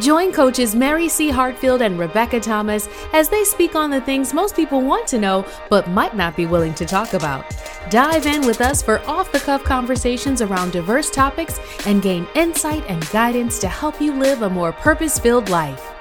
Join 0.00 0.32
coaches 0.32 0.74
Mary 0.74 1.06
C. 1.06 1.28
Hartfield 1.28 1.82
and 1.82 1.98
Rebecca 1.98 2.40
Thomas 2.40 2.88
as 3.12 3.28
they 3.28 3.44
speak 3.44 3.74
on 3.74 3.90
the 3.90 4.00
things 4.00 4.32
most 4.32 4.56
people 4.56 4.80
want 4.80 5.06
to 5.08 5.18
know 5.18 5.44
but 5.68 5.86
might 5.90 6.16
not 6.16 6.34
be 6.34 6.46
willing 6.46 6.72
to 6.74 6.86
talk 6.86 7.12
about. 7.12 7.44
Dive 7.90 8.24
in 8.24 8.46
with 8.46 8.62
us 8.62 8.82
for 8.82 9.00
off 9.00 9.30
the 9.32 9.40
cuff 9.40 9.62
conversations 9.64 10.40
around 10.40 10.72
diverse 10.72 11.10
topics 11.10 11.60
and 11.86 12.00
gain 12.00 12.26
insight 12.34 12.82
and 12.88 13.06
guidance 13.10 13.58
to 13.58 13.68
help 13.68 14.00
you 14.00 14.14
live 14.14 14.40
a 14.40 14.48
more 14.48 14.72
purpose 14.72 15.18
filled 15.18 15.50
life. 15.50 15.92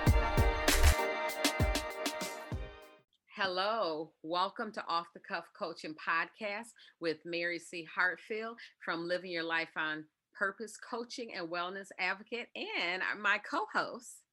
Hello, 3.36 4.14
welcome 4.24 4.72
to 4.72 4.86
Off 4.88 5.08
the 5.14 5.20
Cuff 5.20 5.50
Coaching 5.54 5.96
Podcast 5.96 6.70
with 7.02 7.18
Mary 7.26 7.60
C. 7.60 7.86
Hartfield 7.94 8.58
from 8.86 9.06
Living 9.06 9.32
Your 9.32 9.44
Life 9.44 9.76
on 9.76 10.06
Purpose 10.42 10.76
Coaching 10.76 11.36
and 11.38 11.50
Wellness 11.50 11.90
Advocate, 12.00 12.48
and 12.56 13.04
my 13.22 13.38
co 13.38 13.68
host. 13.72 14.24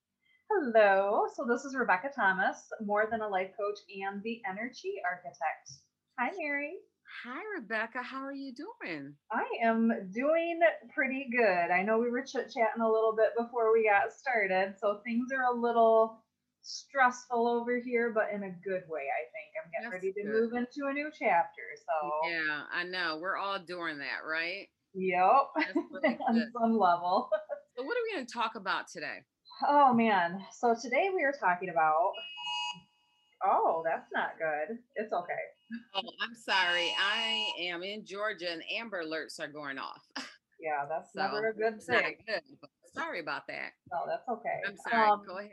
Hello. 0.51 1.27
So, 1.37 1.45
this 1.47 1.67
is 1.67 1.77
Rebecca 1.77 2.09
Thomas, 2.17 2.57
more 2.83 3.07
than 3.11 3.21
a 3.21 3.29
life 3.29 3.51
coach 3.61 3.79
and 4.03 4.23
the 4.23 4.41
energy 4.49 4.95
architect. 5.05 5.69
Hi, 6.19 6.31
Mary. 6.39 6.77
Hi, 7.25 7.43
Rebecca. 7.61 8.03
How 8.03 8.23
are 8.23 8.33
you 8.33 8.55
doing? 8.55 9.17
I 9.31 9.45
am 9.63 10.11
doing 10.15 10.61
pretty 10.95 11.29
good. 11.31 11.71
I 11.71 11.83
know 11.83 11.99
we 11.99 12.11
were 12.11 12.23
chit 12.23 12.55
chatting 12.57 12.81
a 12.81 12.91
little 12.91 13.15
bit 13.15 13.37
before 13.37 13.71
we 13.75 13.87
got 13.87 14.11
started, 14.11 14.77
so 14.81 15.03
things 15.05 15.29
are 15.31 15.55
a 15.55 15.61
little 15.61 16.23
stressful 16.63 17.47
over 17.47 17.83
here, 17.85 18.15
but 18.15 18.35
in 18.35 18.45
a 18.45 18.57
good 18.65 18.85
way, 18.89 19.13
I 19.13 19.29
think. 19.29 19.53
I'm 19.63 19.71
getting 19.71 19.91
That's 19.91 19.93
ready 19.93 20.13
to 20.15 20.23
good. 20.23 20.33
move 20.33 20.53
into 20.55 20.89
a 20.89 20.93
new 20.95 21.11
chapter. 21.13 21.69
So, 21.77 22.31
yeah, 22.31 22.63
I 22.73 22.85
know. 22.85 23.19
We're 23.21 23.37
all 23.37 23.59
doing 23.59 23.99
that, 23.99 24.25
right? 24.27 24.69
Yep. 24.99 26.19
On 26.29 26.53
some 26.53 26.79
level. 26.79 27.31
so, 27.77 27.85
what 27.85 27.97
are 27.97 28.03
we 28.05 28.15
going 28.15 28.27
to 28.27 28.33
talk 28.33 28.57
about 28.57 28.89
today? 28.89 29.19
Oh, 29.67 29.95
man. 29.95 30.41
So, 30.53 30.75
today 30.81 31.11
we 31.15 31.23
are 31.23 31.35
talking 31.39 31.69
about. 31.69 32.13
Oh, 33.45 33.85
that's 33.85 34.09
not 34.13 34.31
good. 34.37 34.79
It's 34.97 35.13
okay. 35.13 35.33
Oh, 35.95 36.01
I'm 36.21 36.35
sorry. 36.35 36.93
I 36.99 37.45
am 37.63 37.85
in 37.85 38.05
Georgia 38.05 38.51
and 38.51 38.63
amber 38.77 39.05
alerts 39.05 39.39
are 39.39 39.49
going 39.49 39.79
off. 39.79 40.03
Yeah, 40.61 40.87
that's 40.91 41.13
so, 41.13 41.23
never 41.23 41.51
a 41.51 41.55
good 41.55 41.81
thing. 41.81 42.17
Good, 42.27 42.43
sorry 42.93 43.21
about 43.21 43.47
that. 43.47 43.75
No, 43.93 43.99
that's 44.09 44.29
okay. 44.29 44.59
I'm 44.67 44.77
sorry. 44.91 45.09
Um, 45.09 45.23
Go 45.25 45.39
ahead. 45.39 45.53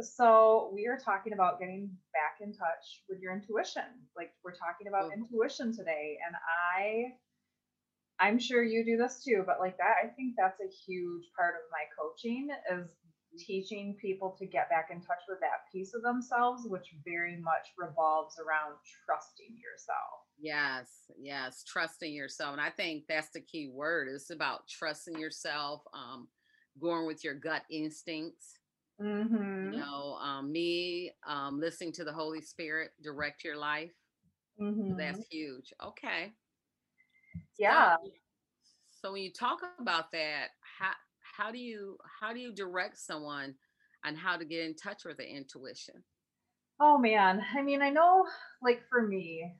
So, 0.00 0.70
we 0.72 0.86
are 0.86 0.96
talking 0.96 1.34
about 1.34 1.60
getting 1.60 1.90
back 2.14 2.40
in 2.40 2.54
touch 2.54 3.04
with 3.10 3.20
your 3.20 3.34
intuition. 3.34 3.82
Like, 4.16 4.32
we're 4.42 4.54
talking 4.54 4.88
about 4.88 5.12
intuition 5.12 5.76
today. 5.76 6.16
And 6.26 6.34
I 6.74 7.12
I'm 8.20 8.38
sure 8.38 8.64
you 8.64 8.84
do 8.84 8.96
this 8.96 9.22
too, 9.24 9.44
but 9.46 9.60
like 9.60 9.76
that, 9.78 9.94
I 10.02 10.08
think 10.08 10.34
that's 10.36 10.60
a 10.60 10.70
huge 10.86 11.24
part 11.36 11.54
of 11.54 11.70
my 11.70 11.84
coaching 11.96 12.48
is 12.72 12.88
teaching 13.38 13.96
people 14.00 14.34
to 14.38 14.46
get 14.46 14.68
back 14.70 14.88
in 14.90 15.00
touch 15.00 15.22
with 15.28 15.38
that 15.40 15.70
piece 15.72 15.94
of 15.94 16.02
themselves, 16.02 16.62
which 16.66 16.94
very 17.04 17.36
much 17.36 17.68
revolves 17.76 18.36
around 18.38 18.74
trusting 19.04 19.56
yourself. 19.56 20.26
Yes, 20.40 20.90
yes, 21.18 21.64
trusting 21.64 22.12
yourself. 22.12 22.52
And 22.52 22.60
I 22.60 22.70
think 22.70 23.04
that's 23.08 23.30
the 23.30 23.40
key 23.40 23.70
word. 23.72 24.08
It's 24.12 24.30
about 24.30 24.66
trusting 24.68 25.18
yourself, 25.18 25.82
um, 25.92 26.28
going 26.80 27.06
with 27.06 27.22
your 27.22 27.34
gut 27.34 27.62
instincts. 27.70 28.58
Mm-hmm. 29.00 29.74
You 29.74 29.78
know, 29.78 30.18
um, 30.20 30.50
me 30.50 31.12
um, 31.26 31.60
listening 31.60 31.92
to 31.92 32.04
the 32.04 32.12
Holy 32.12 32.40
Spirit 32.40 32.90
direct 33.02 33.44
your 33.44 33.56
life. 33.56 33.92
Mm-hmm. 34.60 34.96
That's 34.96 35.24
huge. 35.30 35.72
Okay. 35.84 36.32
Yeah. 37.58 37.96
So, 38.02 38.12
so 38.90 39.12
when 39.12 39.22
you 39.22 39.32
talk 39.32 39.60
about 39.78 40.12
that, 40.12 40.50
how 40.78 40.92
how 41.20 41.52
do 41.52 41.58
you 41.58 41.98
how 42.20 42.32
do 42.32 42.40
you 42.40 42.52
direct 42.52 42.98
someone 42.98 43.56
on 44.04 44.16
how 44.16 44.36
to 44.36 44.44
get 44.44 44.64
in 44.64 44.74
touch 44.74 45.04
with 45.04 45.18
the 45.18 45.28
intuition? 45.28 46.04
Oh 46.80 46.98
man, 46.98 47.44
I 47.54 47.62
mean, 47.62 47.82
I 47.82 47.90
know 47.90 48.26
like 48.62 48.82
for 48.88 49.06
me, 49.06 49.52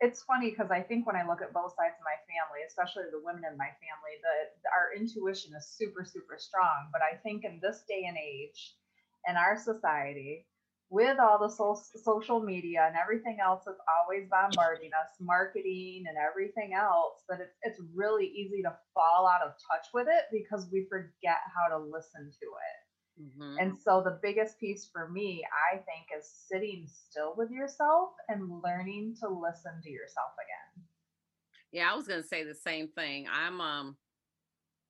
it's 0.00 0.22
funny 0.24 0.50
because 0.50 0.70
I 0.70 0.82
think 0.82 1.06
when 1.06 1.16
I 1.16 1.26
look 1.26 1.42
at 1.42 1.52
both 1.52 1.74
sides 1.76 1.96
of 1.98 2.04
my 2.04 2.18
family, 2.28 2.64
especially 2.66 3.10
the 3.10 3.22
women 3.24 3.44
in 3.50 3.56
my 3.58 3.70
family, 3.82 4.16
that 4.22 4.70
our 4.72 4.94
intuition 4.96 5.54
is 5.56 5.68
super, 5.68 6.04
super 6.04 6.38
strong. 6.38 6.90
But 6.92 7.02
I 7.02 7.16
think 7.16 7.44
in 7.44 7.60
this 7.62 7.84
day 7.88 8.04
and 8.06 8.18
age, 8.18 8.76
in 9.28 9.36
our 9.36 9.58
society, 9.58 10.46
with 10.90 11.18
all 11.20 11.38
the 11.38 11.50
so- 11.50 11.80
social 12.02 12.40
media 12.40 12.86
and 12.86 12.96
everything 12.96 13.38
else 13.44 13.62
that's 13.66 13.80
always 14.00 14.28
bombarding 14.30 14.90
us, 14.92 15.10
marketing 15.20 16.04
and 16.08 16.16
everything 16.16 16.72
else, 16.74 17.22
that 17.28 17.40
it's, 17.40 17.56
it's 17.62 17.80
really 17.94 18.26
easy 18.26 18.62
to 18.62 18.72
fall 18.94 19.28
out 19.28 19.42
of 19.42 19.52
touch 19.70 19.86
with 19.92 20.06
it 20.08 20.24
because 20.32 20.68
we 20.72 20.86
forget 20.88 21.38
how 21.54 21.76
to 21.76 21.84
listen 21.84 22.30
to 22.40 22.46
it. 22.46 22.78
Mm-hmm. 23.20 23.56
And 23.58 23.76
so, 23.76 24.00
the 24.02 24.18
biggest 24.22 24.60
piece 24.60 24.88
for 24.92 25.10
me, 25.10 25.42
I 25.72 25.76
think, 25.76 26.06
is 26.16 26.30
sitting 26.50 26.86
still 26.86 27.34
with 27.36 27.50
yourself 27.50 28.10
and 28.28 28.62
learning 28.62 29.16
to 29.20 29.28
listen 29.28 29.72
to 29.82 29.90
yourself 29.90 30.30
again. 30.38 30.86
Yeah, 31.72 31.92
I 31.92 31.96
was 31.96 32.06
going 32.06 32.22
to 32.22 32.28
say 32.28 32.44
the 32.44 32.54
same 32.54 32.88
thing. 32.88 33.26
I'm, 33.28 33.60
um, 33.60 33.96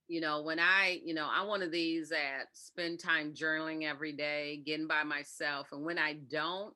you 0.08 0.20
know 0.20 0.42
when 0.42 0.58
i 0.58 1.00
you 1.04 1.14
know 1.14 1.28
i'm 1.30 1.46
one 1.46 1.62
of 1.62 1.70
these 1.70 2.08
that 2.08 2.46
spend 2.52 2.98
time 2.98 3.32
journaling 3.32 3.84
every 3.84 4.12
day 4.12 4.62
getting 4.64 4.88
by 4.88 5.04
myself 5.04 5.69
and 5.70 5.84
when 5.84 5.98
i 5.98 6.14
don't 6.30 6.74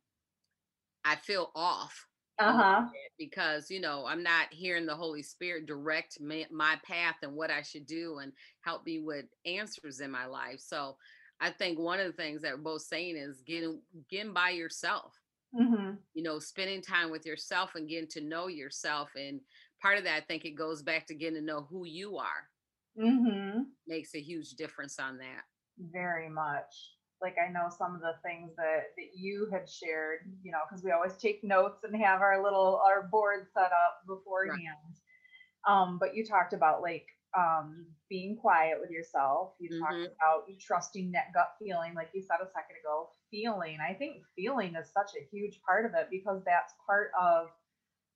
i 1.05 1.17
feel 1.17 1.51
off 1.57 2.07
uh-huh. 2.39 2.83
because 3.19 3.71
you 3.71 3.81
know 3.81 4.05
i'm 4.07 4.23
not 4.23 4.47
hearing 4.51 4.87
the 4.87 4.95
holy 4.95 5.23
spirit 5.23 5.67
direct 5.67 6.21
me, 6.21 6.47
my 6.51 6.77
path 6.87 7.17
and 7.23 7.35
what 7.35 7.51
i 7.51 7.63
should 7.63 7.87
do 7.87 8.19
and 8.19 8.33
help 8.61 8.85
me 8.87 9.01
with 9.01 9.27
answers 9.47 10.01
in 10.01 10.11
my 10.11 10.27
life. 10.27 10.59
So 10.59 10.97
i 11.41 11.51
think 11.51 11.79
one 11.79 12.01
of 12.01 12.07
the 12.07 12.13
things 12.13 12.43
that 12.43 12.53
we're 12.53 12.63
both 12.63 12.83
saying 12.83 13.17
is 13.17 13.43
getting 13.47 13.81
getting 14.11 14.33
by 14.33 14.51
yourself. 14.51 15.15
Mm-hmm. 15.55 15.97
you 16.15 16.23
know 16.23 16.39
spending 16.39 16.81
time 16.81 17.11
with 17.11 17.27
yourself 17.27 17.73
and 17.75 17.87
getting 17.87 18.09
to 18.13 18.23
know 18.23 18.47
yourself 18.47 19.11
and 19.17 19.39
part 19.83 19.99
of 19.99 20.05
that 20.05 20.17
i 20.17 20.21
think 20.21 20.47
it 20.47 20.53
goes 20.53 20.83
back 20.83 21.07
to 21.09 21.15
getting 21.15 21.35
to 21.35 21.45
know 21.45 21.67
who 21.71 21.85
you 21.85 22.17
are 22.17 22.49
mm-hmm. 22.99 23.61
makes 23.87 24.15
a 24.15 24.21
huge 24.21 24.51
difference 24.55 24.99
on 24.99 25.19
that. 25.19 25.43
Very 25.79 26.29
much. 26.29 26.97
Like 27.21 27.37
I 27.39 27.53
know 27.53 27.69
some 27.71 27.95
of 27.95 28.01
the 28.01 28.15
things 28.25 28.51
that 28.57 28.91
that 28.97 29.11
you 29.17 29.49
had 29.53 29.69
shared, 29.69 30.21
you 30.43 30.51
know, 30.51 30.59
because 30.69 30.83
we 30.83 30.91
always 30.91 31.17
take 31.17 31.45
notes 31.45 31.85
and 31.85 31.95
have 32.03 32.21
our 32.21 32.43
little 32.43 32.83
our 32.85 33.09
board 33.11 33.47
set 33.55 33.71
up 33.71 34.03
beforehand. 34.07 34.59
Right. 34.67 35.83
Um, 35.83 35.99
but 36.01 36.17
you 36.17 36.27
talked 36.27 36.53
about 36.53 36.83
like 36.83 37.07
um 37.39 37.87
being 38.11 38.37
quiet 38.37 38.79
with 38.81 38.91
yourself. 38.91 39.55
You 39.61 39.71
mm-hmm. 39.71 39.85
talked 39.85 40.13
about 40.19 40.49
you 40.49 40.57
trusting 40.61 41.13
that 41.13 41.33
gut 41.33 41.55
feeling, 41.61 41.95
like 41.95 42.11
you 42.13 42.23
said 42.23 42.43
a 42.43 42.51
second 42.51 42.77
ago. 42.83 43.11
Feeling. 43.31 43.79
I 43.81 43.95
think 43.95 44.23
feeling 44.37 44.75
is 44.75 44.91
such 44.93 45.13
a 45.17 45.25
huge 45.31 45.61
part 45.65 45.87
of 45.87 45.93
it 45.95 46.09
because 46.11 46.43
that's 46.45 46.75
part 46.87 47.13
of 47.19 47.47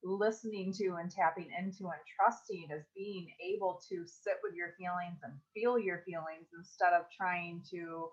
listening 0.06 0.72
to 0.72 0.96
and 1.00 1.10
tapping 1.10 1.48
into 1.58 1.84
and 1.84 2.00
trusting 2.18 2.68
is 2.70 2.84
being 2.94 3.28
able 3.42 3.80
to 3.88 4.04
sit 4.06 4.34
with 4.42 4.54
your 4.54 4.74
feelings 4.78 5.18
and 5.22 5.32
feel 5.54 5.78
your 5.78 6.02
feelings 6.06 6.48
instead 6.56 6.92
of 6.92 7.06
trying 7.16 7.62
to 7.70 8.08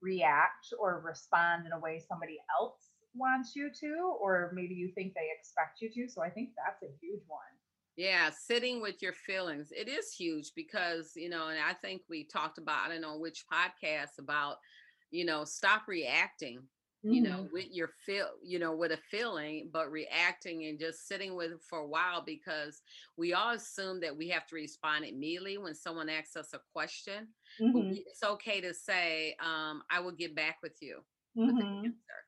react 0.00 0.72
or 0.78 1.02
respond 1.04 1.66
in 1.66 1.72
a 1.72 1.78
way 1.78 2.02
somebody 2.06 2.38
else 2.60 2.90
wants 3.14 3.54
you 3.54 3.70
to, 3.80 4.16
or 4.20 4.52
maybe 4.54 4.74
you 4.74 4.90
think 4.94 5.14
they 5.14 5.28
expect 5.36 5.80
you 5.80 5.90
to. 5.92 6.10
So 6.10 6.22
I 6.22 6.30
think 6.30 6.50
that's 6.56 6.82
a 6.82 6.94
huge 7.00 7.22
one. 7.26 7.40
Yeah, 7.96 8.30
sitting 8.30 8.80
with 8.80 9.02
your 9.02 9.12
feelings. 9.12 9.68
It 9.70 9.88
is 9.88 10.12
huge 10.12 10.52
because, 10.56 11.12
you 11.14 11.28
know, 11.28 11.48
and 11.48 11.58
I 11.58 11.74
think 11.74 12.02
we 12.08 12.24
talked 12.24 12.58
about, 12.58 12.86
I 12.86 12.88
don't 12.88 13.02
know 13.02 13.18
which 13.18 13.44
podcast 13.52 14.18
about, 14.18 14.56
you 15.10 15.26
know, 15.26 15.44
stop 15.44 15.82
reacting 15.88 16.62
you 17.02 17.20
know 17.20 17.38
mm-hmm. 17.38 17.52
with 17.52 17.66
your 17.70 17.90
feel 18.06 18.26
you 18.44 18.58
know 18.58 18.74
with 18.74 18.92
a 18.92 18.98
feeling 19.10 19.68
but 19.72 19.90
reacting 19.90 20.66
and 20.66 20.78
just 20.78 21.08
sitting 21.08 21.34
with 21.34 21.50
it 21.50 21.60
for 21.68 21.80
a 21.80 21.86
while 21.86 22.22
because 22.24 22.82
we 23.16 23.32
all 23.32 23.50
assume 23.50 24.00
that 24.00 24.16
we 24.16 24.28
have 24.28 24.46
to 24.46 24.54
respond 24.54 25.04
immediately 25.04 25.58
when 25.58 25.74
someone 25.74 26.08
asks 26.08 26.36
us 26.36 26.52
a 26.54 26.60
question 26.72 27.26
mm-hmm. 27.60 27.92
it's 27.92 28.22
okay 28.22 28.60
to 28.60 28.72
say 28.72 29.34
um, 29.44 29.82
i 29.90 29.98
will 29.98 30.12
get 30.12 30.36
back 30.36 30.58
with 30.62 30.76
you 30.80 30.98
mm-hmm. 31.36 31.56
with 31.56 31.64
answer 31.64 32.20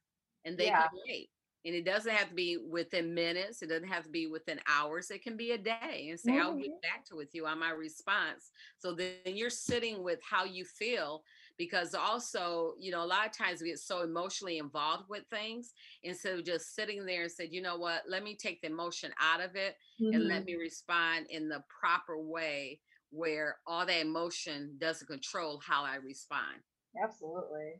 and 0.45 0.59
they 0.59 0.67
yeah. 0.67 0.83
can 0.83 0.99
wait 1.09 1.31
and 1.67 1.75
it 1.75 1.85
doesn't 1.85 2.13
have 2.13 2.29
to 2.29 2.35
be 2.35 2.59
within 2.69 3.15
minutes 3.15 3.63
it 3.63 3.69
doesn't 3.69 3.89
have 3.89 4.03
to 4.03 4.11
be 4.11 4.27
within 4.27 4.59
hours 4.69 5.11
it 5.11 5.23
can 5.23 5.37
be 5.37 5.53
a 5.53 5.59
day 5.59 6.09
and 6.11 6.19
say 6.19 6.39
i'll 6.39 6.55
get 6.55 6.67
mm-hmm. 6.67 6.81
back 6.83 7.05
to 7.07 7.15
with 7.15 7.33
you 7.33 7.47
on 7.47 7.61
my 7.61 7.71
response 7.71 8.51
so 8.79 8.93
then 8.93 9.15
you're 9.25 9.51
sitting 9.51 10.03
with 10.03 10.19
how 10.29 10.45
you 10.45 10.65
feel 10.65 11.23
because 11.59 11.95
also 11.95 12.75
you 12.79 12.91
know 12.91 13.03
a 13.03 13.07
lot 13.07 13.27
of 13.27 13.33
times 13.33 13.61
we 13.61 13.69
get 13.69 13.79
so 13.79 14.03
emotionally 14.03 14.59
involved 14.59 15.05
with 15.09 15.23
things 15.31 15.73
instead 16.03 16.39
of 16.39 16.45
just 16.45 16.75
sitting 16.75 17.05
there 17.05 17.23
and 17.23 17.33
said 17.33 17.49
you 17.51 17.63
know 17.63 17.77
what 17.77 18.03
let 18.09 18.23
me 18.23 18.37
take 18.37 18.61
the 18.61 18.69
emotion 18.69 19.13
out 19.21 19.41
of 19.41 19.55
it 19.57 19.77
mm-hmm. 20.01 20.15
and 20.15 20.27
let 20.27 20.39
mm-hmm. 20.39 20.47
me 20.47 20.55
respond 20.57 21.27
in 21.31 21.49
the 21.49 21.63
proper 21.81 22.21
way 22.21 22.81
where 23.11 23.59
all 23.67 23.87
that 23.87 24.01
emotion 24.01 24.75
doesn't 24.79 25.07
control 25.07 25.61
how 25.67 25.85
i 25.85 25.97
respond 25.97 26.57
absolutely 27.03 27.75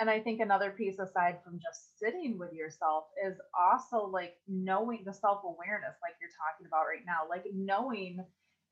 and 0.00 0.10
i 0.10 0.18
think 0.18 0.40
another 0.40 0.70
piece 0.70 0.98
aside 0.98 1.36
from 1.44 1.54
just 1.54 1.98
sitting 1.98 2.38
with 2.38 2.52
yourself 2.52 3.04
is 3.24 3.36
also 3.58 4.06
like 4.06 4.34
knowing 4.48 5.02
the 5.04 5.14
self-awareness 5.14 5.94
like 6.02 6.14
you're 6.20 6.30
talking 6.30 6.66
about 6.66 6.84
right 6.86 7.04
now 7.06 7.20
like 7.30 7.44
knowing 7.54 8.18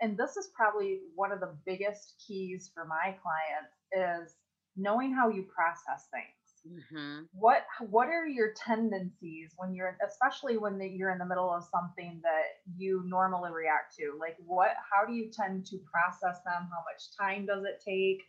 and 0.02 0.18
this 0.18 0.36
is 0.36 0.50
probably 0.54 0.98
one 1.14 1.30
of 1.32 1.40
the 1.40 1.54
biggest 1.64 2.14
keys 2.26 2.70
for 2.74 2.84
my 2.84 3.14
clients 3.22 4.26
is 4.26 4.34
knowing 4.76 5.14
how 5.14 5.28
you 5.28 5.44
process 5.44 6.08
things. 6.10 6.42
Mm-hmm. 6.66 7.22
What 7.32 7.62
what 7.90 8.08
are 8.08 8.26
your 8.26 8.52
tendencies 8.54 9.52
when 9.56 9.74
you're 9.74 9.96
especially 10.06 10.58
when 10.58 10.78
the, 10.78 10.86
you're 10.86 11.10
in 11.10 11.18
the 11.18 11.26
middle 11.26 11.50
of 11.50 11.64
something 11.64 12.20
that 12.22 12.62
you 12.76 13.02
normally 13.06 13.50
react 13.50 13.96
to? 13.98 14.14
Like 14.18 14.36
what 14.46 14.70
how 14.78 15.06
do 15.06 15.12
you 15.12 15.30
tend 15.32 15.66
to 15.66 15.78
process 15.90 16.38
them? 16.44 16.68
How 16.70 16.82
much 16.86 17.16
time 17.18 17.46
does 17.46 17.64
it 17.64 17.82
take? 17.84 18.22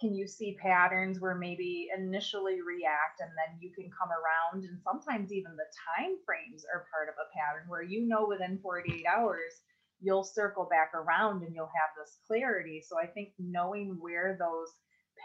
Can 0.00 0.14
you 0.14 0.26
see 0.26 0.56
patterns 0.62 1.20
where 1.20 1.34
maybe 1.34 1.88
initially 1.96 2.62
react 2.62 3.20
and 3.20 3.30
then 3.34 3.58
you 3.60 3.70
can 3.74 3.90
come 3.90 4.10
around 4.10 4.64
and 4.64 4.78
sometimes 4.82 5.32
even 5.32 5.54
the 5.54 5.70
time 5.98 6.18
frames 6.24 6.64
are 6.72 6.86
part 6.90 7.08
of 7.08 7.14
a 7.18 7.30
pattern 7.34 7.66
where 7.68 7.82
you 7.82 8.06
know 8.06 8.26
within 8.26 8.58
48 8.62 9.04
hours 9.06 9.62
you'll 10.02 10.24
circle 10.24 10.68
back 10.68 10.92
around 10.94 11.42
and 11.42 11.54
you'll 11.54 11.66
have 11.66 11.90
this 11.96 12.18
clarity. 12.26 12.82
So 12.86 12.96
I 12.98 13.06
think 13.06 13.30
knowing 13.38 13.96
where 14.00 14.36
those 14.38 14.68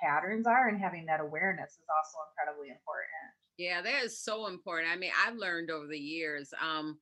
patterns 0.02 0.46
are 0.46 0.68
and 0.68 0.80
having 0.80 1.06
that 1.08 1.20
awareness 1.20 1.72
is 1.72 1.86
also 1.90 2.18
incredibly 2.30 2.70
important. 2.70 3.34
Yeah, 3.58 3.82
that 3.82 4.04
is 4.04 4.20
so 4.20 4.48
important. 4.48 4.92
I 4.92 4.98
mean, 4.98 5.12
I've 5.26 5.36
learned 5.36 5.72
over 5.72 5.88
the 5.88 5.98
years. 5.98 6.54
Um, 6.62 7.00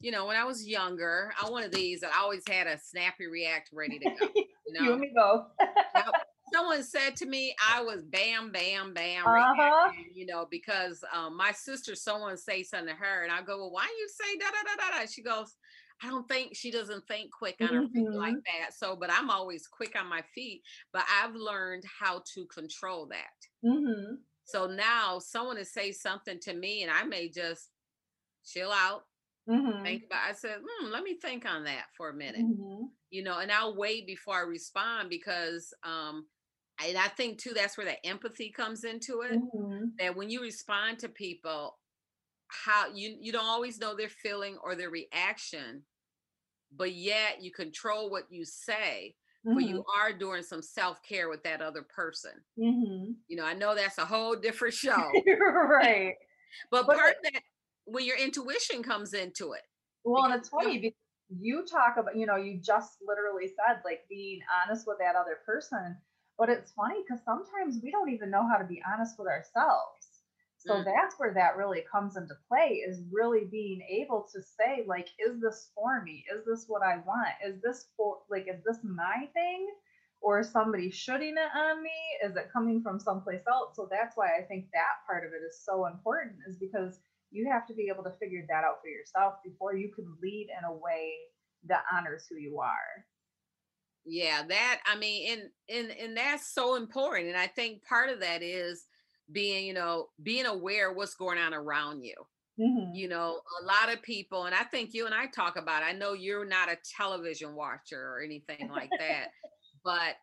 you 0.00 0.12
know, 0.12 0.26
when 0.26 0.36
I 0.36 0.44
was 0.44 0.66
younger, 0.66 1.32
one 1.48 1.64
of 1.64 1.72
these 1.72 2.00
that 2.00 2.12
I 2.14 2.22
always 2.22 2.44
had 2.48 2.66
a 2.66 2.78
snappy 2.78 3.26
react 3.26 3.70
ready 3.72 3.98
to 3.98 4.10
go. 4.18 4.28
You 4.68 4.72
know, 4.72 4.84
you 4.84 4.92
and 4.94 5.00
me 5.00 5.12
both. 5.14 5.44
Someone 6.52 6.82
said 6.82 7.14
to 7.18 7.26
me, 7.26 7.54
I 7.72 7.82
was 7.82 8.02
bam, 8.02 8.50
bam, 8.50 8.92
bam, 8.94 9.24
uh-huh. 9.24 9.92
you 10.12 10.26
know, 10.26 10.48
because 10.50 11.04
um, 11.14 11.36
my 11.36 11.52
sister, 11.52 11.94
someone 11.94 12.36
say 12.36 12.64
something 12.64 12.88
to 12.88 12.94
her, 12.94 13.22
and 13.22 13.30
I 13.30 13.42
go, 13.42 13.58
Well, 13.58 13.70
why 13.70 13.86
you 13.96 14.08
say 14.08 14.38
da 14.38 14.46
da 14.46 14.62
da 14.64 14.90
da 14.90 14.98
da? 14.98 15.06
She 15.06 15.22
goes, 15.22 15.54
I 16.02 16.08
don't 16.08 16.28
think 16.28 16.54
she 16.54 16.70
doesn't 16.70 17.06
think 17.08 17.30
quick 17.32 17.56
on 17.60 17.68
her 17.68 17.82
mm-hmm. 17.82 17.92
feet 17.92 18.10
like 18.10 18.34
mm-hmm. 18.34 18.60
that. 18.60 18.74
So, 18.76 18.96
but 18.96 19.10
I'm 19.10 19.30
always 19.30 19.66
quick 19.66 19.98
on 19.98 20.08
my 20.08 20.22
feet, 20.34 20.62
but 20.92 21.04
I've 21.22 21.34
learned 21.34 21.84
how 22.00 22.22
to 22.34 22.46
control 22.46 23.06
that. 23.06 23.68
Mm-hmm. 23.68 24.16
So 24.44 24.66
now 24.66 25.18
someone 25.18 25.56
to 25.56 25.64
say 25.64 25.92
something 25.92 26.38
to 26.42 26.54
me 26.54 26.82
and 26.82 26.90
I 26.90 27.04
may 27.04 27.28
just 27.28 27.70
chill 28.44 28.70
out, 28.70 29.02
mm-hmm. 29.48 29.82
think 29.82 30.04
about 30.06 30.28
I 30.28 30.34
said, 30.34 30.58
hmm, 30.64 30.90
let 30.90 31.02
me 31.02 31.16
think 31.20 31.44
on 31.46 31.64
that 31.64 31.86
for 31.96 32.10
a 32.10 32.14
minute. 32.14 32.42
Mm-hmm. 32.42 32.84
You 33.10 33.22
know, 33.24 33.38
and 33.38 33.50
I'll 33.50 33.76
wait 33.76 34.06
before 34.06 34.36
I 34.36 34.42
respond 34.42 35.10
because 35.10 35.72
um 35.82 36.26
and 36.84 36.98
I 36.98 37.08
think 37.08 37.38
too 37.38 37.54
that's 37.54 37.76
where 37.76 37.86
that 37.86 38.06
empathy 38.06 38.50
comes 38.50 38.84
into 38.84 39.22
it. 39.22 39.32
Mm-hmm. 39.32 39.84
That 39.98 40.14
when 40.14 40.30
you 40.30 40.42
respond 40.42 40.98
to 41.00 41.08
people, 41.08 41.76
how 42.48 42.86
you 42.94 43.16
you 43.20 43.32
don't 43.32 43.46
always 43.46 43.78
know 43.78 43.94
their 43.96 44.08
feeling 44.08 44.56
or 44.62 44.74
their 44.74 44.90
reaction 44.90 45.82
but 46.76 46.92
yet 46.92 47.42
you 47.42 47.50
control 47.50 48.10
what 48.10 48.24
you 48.30 48.44
say 48.44 49.14
mm-hmm. 49.46 49.54
but 49.54 49.64
you 49.64 49.84
are 50.00 50.12
doing 50.12 50.42
some 50.42 50.62
self-care 50.62 51.28
with 51.28 51.42
that 51.42 51.60
other 51.60 51.82
person 51.82 52.32
mm-hmm. 52.58 53.12
you 53.28 53.36
know 53.36 53.44
i 53.44 53.54
know 53.54 53.74
that's 53.74 53.98
a 53.98 54.04
whole 54.04 54.36
different 54.36 54.74
show 54.82 55.10
right 55.68 56.14
but, 56.70 56.86
but 56.86 56.96
part 56.96 57.16
of 57.16 57.32
that 57.32 57.42
when 57.84 58.04
your 58.04 58.18
intuition 58.18 58.82
comes 58.82 59.14
into 59.14 59.52
it 59.52 59.62
well 60.04 60.24
and 60.24 60.34
it's 60.34 60.48
funny 60.48 60.78
because 60.78 60.96
you 61.40 61.64
talk 61.68 61.96
about 61.98 62.16
you 62.16 62.26
know 62.26 62.36
you 62.36 62.60
just 62.62 62.98
literally 63.06 63.48
said 63.48 63.80
like 63.84 64.00
being 64.08 64.38
honest 64.62 64.86
with 64.86 64.98
that 64.98 65.16
other 65.16 65.38
person 65.44 65.96
but 66.38 66.48
it's 66.48 66.72
funny 66.72 66.96
because 67.02 67.24
sometimes 67.24 67.80
we 67.82 67.90
don't 67.90 68.10
even 68.10 68.30
know 68.30 68.46
how 68.48 68.56
to 68.56 68.64
be 68.64 68.80
honest 68.92 69.18
with 69.18 69.26
ourselves 69.26 70.05
so 70.66 70.74
mm. 70.74 70.84
that's 70.84 71.14
where 71.18 71.32
that 71.34 71.56
really 71.56 71.84
comes 71.90 72.16
into 72.16 72.34
play 72.48 72.82
is 72.86 73.00
really 73.10 73.44
being 73.44 73.80
able 73.88 74.26
to 74.32 74.40
say, 74.42 74.84
like, 74.86 75.08
is 75.18 75.40
this 75.40 75.70
for 75.74 76.02
me? 76.02 76.24
Is 76.34 76.44
this 76.44 76.64
what 76.68 76.82
I 76.82 76.96
want? 77.06 77.28
Is 77.44 77.60
this 77.62 77.86
for, 77.96 78.18
like, 78.30 78.46
is 78.48 78.62
this 78.64 78.78
my 78.82 79.28
thing? 79.32 79.68
Or 80.20 80.40
is 80.40 80.50
somebody 80.50 80.90
shooting 80.90 81.34
it 81.36 81.56
on 81.56 81.82
me? 81.82 81.90
Is 82.24 82.36
it 82.36 82.50
coming 82.52 82.82
from 82.82 82.98
someplace 82.98 83.42
else? 83.46 83.76
So 83.76 83.86
that's 83.90 84.16
why 84.16 84.28
I 84.38 84.42
think 84.42 84.66
that 84.72 85.06
part 85.06 85.24
of 85.24 85.32
it 85.32 85.44
is 85.46 85.60
so 85.62 85.86
important, 85.86 86.36
is 86.48 86.56
because 86.56 86.98
you 87.30 87.48
have 87.50 87.66
to 87.66 87.74
be 87.74 87.88
able 87.92 88.04
to 88.04 88.16
figure 88.18 88.44
that 88.48 88.64
out 88.64 88.80
for 88.82 88.88
yourself 88.88 89.34
before 89.44 89.76
you 89.76 89.92
can 89.94 90.06
lead 90.22 90.48
in 90.56 90.64
a 90.64 90.72
way 90.72 91.12
that 91.68 91.84
honors 91.92 92.26
who 92.28 92.36
you 92.36 92.60
are 92.60 93.04
yeah 94.06 94.42
that 94.48 94.80
i 94.86 94.96
mean 94.96 95.32
and 95.32 95.42
and 95.68 95.98
and 95.98 96.16
that's 96.16 96.54
so 96.54 96.76
important 96.76 97.28
and 97.28 97.36
i 97.36 97.46
think 97.46 97.84
part 97.84 98.08
of 98.08 98.20
that 98.20 98.40
is 98.40 98.86
being, 99.32 99.66
you 99.66 99.74
know, 99.74 100.08
being 100.22 100.46
aware 100.46 100.92
what's 100.92 101.14
going 101.14 101.38
on 101.38 101.54
around 101.54 102.02
you. 102.02 102.14
Mm-hmm. 102.58 102.94
You 102.94 103.08
know, 103.08 103.40
a 103.60 103.64
lot 103.64 103.92
of 103.92 104.02
people, 104.02 104.44
and 104.44 104.54
I 104.54 104.62
think 104.62 104.94
you 104.94 105.04
and 105.04 105.14
I 105.14 105.26
talk 105.26 105.56
about, 105.56 105.82
it, 105.82 105.86
I 105.86 105.92
know 105.92 106.14
you're 106.14 106.46
not 106.46 106.70
a 106.70 106.78
television 106.96 107.54
watcher 107.54 108.00
or 108.00 108.22
anything 108.22 108.70
like 108.70 108.90
that, 108.98 109.26
but 109.84 110.16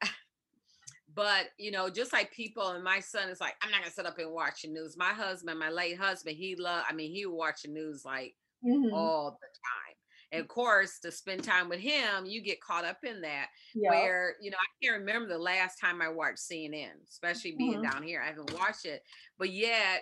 but 1.15 1.45
you 1.57 1.71
know 1.71 1.89
just 1.89 2.13
like 2.13 2.31
people 2.31 2.69
and 2.69 2.83
my 2.83 2.99
son 2.99 3.29
is 3.29 3.39
like 3.39 3.53
i'm 3.61 3.71
not 3.71 3.81
gonna 3.81 3.91
sit 3.91 4.05
up 4.05 4.17
and 4.17 4.31
watch 4.31 4.63
the 4.63 4.67
news 4.67 4.97
my 4.97 5.13
husband 5.13 5.59
my 5.59 5.69
late 5.69 5.97
husband 5.97 6.35
he 6.35 6.55
love 6.55 6.83
i 6.89 6.93
mean 6.93 7.11
he 7.11 7.25
would 7.25 7.35
watch 7.35 7.63
the 7.63 7.67
news 7.69 8.03
like 8.05 8.33
mm-hmm. 8.65 8.93
all 8.93 9.37
the 9.39 9.47
time 9.47 9.92
and 10.33 10.41
of 10.41 10.47
course, 10.47 10.97
to 10.99 11.11
spend 11.11 11.43
time 11.43 11.69
with 11.69 11.79
him, 11.79 12.25
you 12.25 12.41
get 12.41 12.59
caught 12.59 12.85
up 12.85 12.97
in 13.03 13.21
that. 13.21 13.47
Where, 13.91 14.35
you 14.41 14.49
know, 14.49 14.57
I 14.57 14.83
can't 14.83 14.99
remember 14.99 15.29
the 15.29 15.37
last 15.37 15.79
time 15.79 16.01
I 16.01 16.09
watched 16.09 16.39
CNN, 16.39 16.89
especially 17.07 17.53
being 17.55 17.75
mm-hmm. 17.75 17.91
down 17.91 18.03
here. 18.03 18.21
I 18.21 18.29
haven't 18.29 18.53
watched 18.53 18.85
it, 18.85 19.03
but 19.37 19.51
yet 19.51 20.01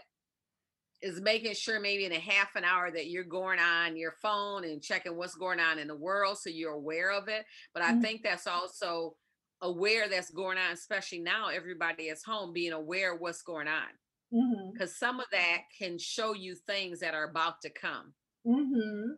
is 1.02 1.20
making 1.20 1.54
sure 1.54 1.82
maybe 1.82 2.06
in 2.06 2.14
a 2.14 2.20
half 2.20 2.56
an 2.56 2.64
hour 2.64 2.92
that 2.92 3.10
you're 3.10 3.24
going 3.24 3.60
on 3.60 3.98
your 3.98 4.14
phone 4.22 4.64
and 4.64 4.82
checking 4.82 5.18
what's 5.18 5.36
going 5.36 5.60
on 5.60 5.80
in 5.80 5.88
the 5.88 5.96
world 5.96 6.38
so 6.38 6.50
you're 6.50 6.74
aware 6.74 7.12
of 7.12 7.28
it. 7.28 7.44
But 7.74 7.84
I 7.84 7.92
mm-hmm. 7.92 8.02
think 8.02 8.24
that's 8.24 8.48
also 8.48 9.16
aware 9.62 10.08
that's 10.08 10.30
going 10.30 10.58
on, 10.58 10.72
especially 10.72 11.20
now 11.20 11.50
everybody 11.50 12.04
is 12.04 12.24
home 12.24 12.54
being 12.54 12.72
aware 12.72 13.16
of 13.16 13.20
what's 13.20 13.42
going 13.42 13.68
on. 13.68 14.72
Because 14.72 14.92
mm-hmm. 14.92 15.06
some 15.06 15.20
of 15.20 15.26
that 15.34 15.64
can 15.78 15.98
show 15.98 16.34
you 16.34 16.56
things 16.56 17.02
that 17.02 17.16
are 17.16 17.30
about 17.30 17.62
to 17.64 17.70
come. 17.70 18.14
Mm-hmm 18.48 19.12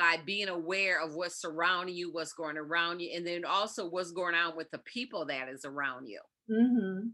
by 0.00 0.16
being 0.24 0.48
aware 0.48 0.98
of 0.98 1.14
what's 1.14 1.38
surrounding 1.38 1.94
you, 1.94 2.10
what's 2.10 2.32
going 2.32 2.56
around 2.56 3.00
you, 3.00 3.10
and 3.14 3.26
then 3.26 3.44
also 3.44 3.86
what's 3.86 4.12
going 4.12 4.34
on 4.34 4.56
with 4.56 4.70
the 4.70 4.78
people 4.78 5.26
that 5.26 5.50
is 5.50 5.66
around 5.66 6.06
you. 6.06 6.20
Mm-hmm. 6.50 7.08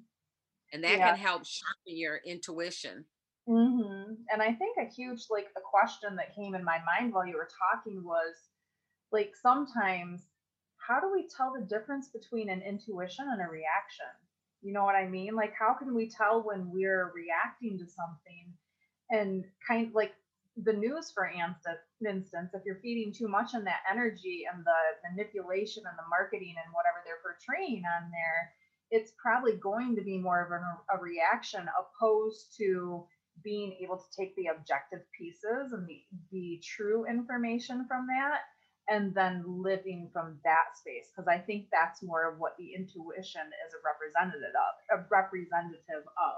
And 0.73 0.85
that 0.85 0.99
yeah. 0.99 1.09
can 1.09 1.19
help 1.19 1.44
sharpen 1.44 1.99
your 1.99 2.21
intuition. 2.25 3.05
Mm-hmm. 3.49 4.12
And 4.33 4.41
I 4.41 4.53
think 4.53 4.77
a 4.79 4.88
huge, 4.88 5.25
like, 5.31 5.47
the 5.56 5.62
question 5.69 6.15
that 6.15 6.37
came 6.37 6.55
in 6.55 6.62
my 6.62 6.79
mind 6.87 7.12
while 7.12 7.27
you 7.27 7.35
were 7.35 7.49
talking 7.75 8.05
was 8.05 8.37
like, 9.11 9.33
sometimes, 9.43 10.23
how 10.79 11.00
do 11.00 11.11
we 11.12 11.29
tell 11.37 11.53
the 11.53 11.67
difference 11.67 12.11
between 12.11 12.49
an 12.50 12.62
intuition 12.62 13.27
and 13.33 13.41
a 13.41 13.50
reaction? 13.50 14.06
You 14.62 14.73
know 14.73 14.85
what 14.85 14.94
I 14.94 15.09
mean? 15.09 15.35
Like, 15.35 15.55
how 15.59 15.75
can 15.75 15.93
we 15.93 16.09
tell 16.09 16.41
when 16.44 16.71
we're 16.71 17.12
reacting 17.15 17.78
to 17.78 17.85
something 17.85 18.52
and 19.11 19.45
kind 19.66 19.88
of 19.88 19.95
like 19.95 20.12
the 20.56 20.72
news, 20.72 21.10
for 21.12 21.28
instance, 21.28 22.50
if 22.54 22.62
you're 22.64 22.80
feeding 22.82 23.12
too 23.12 23.28
much 23.28 23.52
in 23.54 23.64
that 23.64 23.84
energy 23.90 24.44
and 24.50 24.64
the 24.64 25.10
manipulation 25.10 25.84
and 25.86 25.98
the 25.98 26.08
marketing 26.08 26.54
and 26.56 26.72
whatever 26.72 27.04
they're 27.04 27.20
portraying 27.20 27.82
on 27.84 28.10
there, 28.10 28.52
it's 28.90 29.12
probably 29.20 29.52
going 29.52 29.96
to 29.96 30.02
be 30.02 30.18
more 30.18 30.44
of 30.46 30.52
a, 30.52 30.96
a 30.96 31.02
reaction 31.02 31.66
opposed 31.76 32.54
to 32.56 33.04
being 33.44 33.76
able 33.82 33.98
to 33.98 34.16
take 34.16 34.34
the 34.36 34.46
objective 34.46 35.00
pieces 35.16 35.72
and 35.72 35.86
the, 35.86 36.00
the 36.32 36.62
true 36.64 37.04
information 37.04 37.84
from 37.86 38.06
that 38.06 38.40
and 38.88 39.12
then 39.14 39.44
living 39.44 40.08
from 40.12 40.38
that 40.44 40.72
space. 40.78 41.10
Because 41.12 41.28
i 41.28 41.36
think 41.36 41.66
that's 41.70 42.02
more 42.02 42.32
of 42.32 42.38
what 42.38 42.56
the 42.56 42.72
intuition 42.72 43.44
is 43.44 43.75
a 43.76 43.84
representative 43.84 44.54
of 44.56 45.00
a 45.00 45.06
representative 45.10 46.06
of 46.06 46.36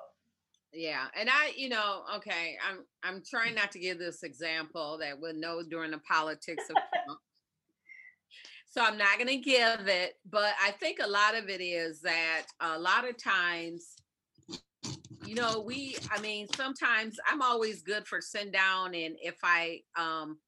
yeah 0.72 1.06
and 1.18 1.28
i 1.30 1.52
you 1.56 1.68
know 1.68 2.02
okay 2.14 2.56
i'm 2.68 2.84
i'm 3.02 3.22
trying 3.28 3.54
not 3.54 3.70
to 3.70 3.78
give 3.78 3.98
this 3.98 4.22
example 4.22 4.98
that 5.00 5.18
we 5.20 5.32
know 5.32 5.62
during 5.62 5.90
the 5.90 5.98
politics 5.98 6.64
of 6.68 6.76
Trump. 7.04 7.20
so 8.66 8.82
i'm 8.82 8.98
not 8.98 9.16
going 9.18 9.28
to 9.28 9.38
give 9.38 9.88
it 9.88 10.14
but 10.30 10.52
i 10.62 10.70
think 10.72 10.98
a 11.02 11.08
lot 11.08 11.34
of 11.34 11.48
it 11.48 11.62
is 11.62 12.00
that 12.00 12.44
a 12.60 12.78
lot 12.78 13.08
of 13.08 13.22
times 13.22 13.94
you 15.25 15.34
know 15.34 15.62
we 15.66 15.96
i 16.10 16.20
mean 16.20 16.46
sometimes 16.54 17.16
i'm 17.26 17.42
always 17.42 17.82
good 17.82 18.06
for 18.06 18.20
send 18.20 18.52
down 18.52 18.94
and 18.94 19.16
if 19.22 19.37
i 19.42 19.80
um 19.96 20.38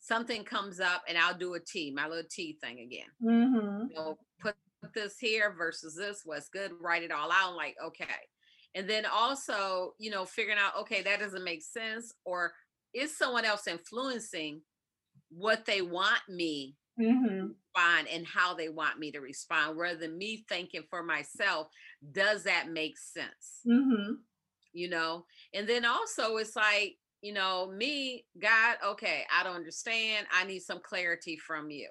something 0.00 0.42
comes 0.42 0.80
up 0.80 1.02
and 1.08 1.18
i'll 1.18 1.36
do 1.36 1.54
a 1.54 1.60
t 1.60 1.92
my 1.94 2.08
little 2.08 2.24
t 2.30 2.56
thing 2.62 2.80
again 2.80 3.08
mm-hmm. 3.22 3.88
you 3.88 3.94
know, 3.94 4.18
put 4.40 4.54
this 4.94 5.18
here 5.18 5.54
versus 5.56 5.96
this 5.96 6.22
what's 6.24 6.48
good 6.48 6.70
write 6.80 7.02
it 7.02 7.10
all 7.10 7.30
out 7.30 7.50
I'm 7.50 7.56
like 7.56 7.76
okay 7.84 8.04
and 8.76 8.88
then 8.88 9.04
also 9.06 9.94
you 9.98 10.10
know 10.10 10.24
figuring 10.24 10.58
out 10.58 10.76
okay 10.78 11.02
that 11.02 11.18
doesn't 11.18 11.42
make 11.42 11.62
sense 11.62 12.12
or 12.24 12.52
is 12.94 13.16
someone 13.16 13.44
else 13.44 13.66
influencing 13.66 14.60
what 15.30 15.64
they 15.64 15.82
want 15.82 16.20
me 16.28 16.76
mm-hmm. 17.00 17.48
respond 17.48 18.08
and 18.12 18.26
how 18.26 18.54
they 18.54 18.68
want 18.68 18.98
me 18.98 19.10
to 19.10 19.20
respond 19.20 19.76
rather 19.76 19.98
than 19.98 20.16
me 20.16 20.44
thinking 20.48 20.82
for 20.88 21.02
myself 21.02 21.68
does 22.12 22.44
that 22.44 22.70
make 22.70 22.96
sense? 22.98 23.62
Mm-hmm. 23.66 24.12
you 24.72 24.88
know? 24.88 25.24
And 25.54 25.68
then 25.68 25.84
also 25.84 26.36
it's 26.36 26.54
like 26.54 26.96
you 27.22 27.32
know 27.32 27.72
me 27.74 28.26
god 28.40 28.76
okay 28.86 29.24
i 29.36 29.42
don't 29.42 29.56
understand 29.56 30.26
i 30.32 30.44
need 30.44 30.60
some 30.60 30.80
clarity 30.82 31.36
from 31.36 31.70
you. 31.70 31.88